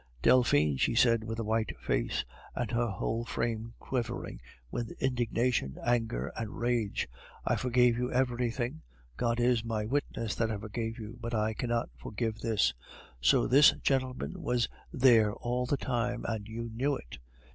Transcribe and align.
"Delphine," 0.23 0.77
she 0.77 0.95
said, 0.95 1.23
with 1.23 1.37
a 1.37 1.43
white 1.43 1.77
face, 1.79 2.25
and 2.55 2.71
her 2.71 2.87
whole 2.87 3.23
frame 3.23 3.75
quivering 3.77 4.41
with 4.71 4.89
indignation, 4.99 5.77
anger, 5.85 6.31
and 6.35 6.57
rage, 6.57 7.07
"I 7.45 7.55
forgave 7.55 7.99
you 7.99 8.11
everything; 8.11 8.81
God 9.15 9.39
is 9.39 9.63
my 9.63 9.85
witness 9.85 10.33
that 10.33 10.49
I 10.49 10.57
forgave 10.57 10.97
you, 10.97 11.19
but 11.21 11.35
I 11.35 11.53
cannot 11.53 11.91
forgive 11.99 12.39
this! 12.39 12.73
So 13.21 13.45
this 13.45 13.73
gentleman 13.83 14.41
was 14.41 14.67
there 14.91 15.35
all 15.35 15.67
the 15.67 15.77
time, 15.77 16.25
and 16.27 16.47
you 16.47 16.71
knew 16.73 16.95
it! 16.95 17.19